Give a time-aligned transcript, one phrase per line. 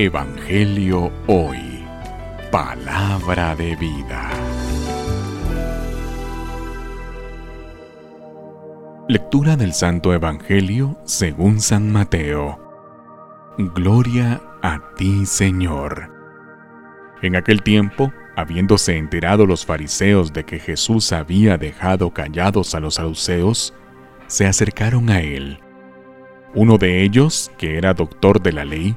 [0.00, 1.84] Evangelio Hoy.
[2.52, 4.30] Palabra de vida.
[9.08, 12.60] Lectura del Santo Evangelio según San Mateo.
[13.58, 16.12] Gloria a ti, Señor.
[17.20, 22.94] En aquel tiempo, habiéndose enterado los fariseos de que Jesús había dejado callados a los
[22.94, 23.74] saduceos,
[24.28, 25.58] se acercaron a él.
[26.54, 28.96] Uno de ellos, que era doctor de la ley,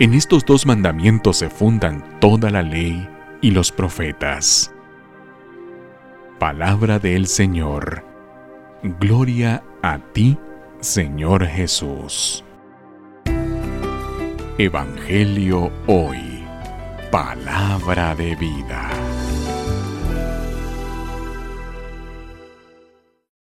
[0.00, 3.08] En estos dos mandamientos se fundan toda la ley
[3.40, 4.74] y los profetas.
[6.40, 8.04] Palabra del Señor.
[8.82, 10.36] Gloria a ti,
[10.80, 12.44] Señor Jesús.
[14.58, 16.44] Evangelio hoy.
[17.12, 19.03] Palabra de vida.